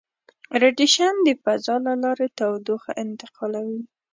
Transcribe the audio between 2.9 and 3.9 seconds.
انتقالوي.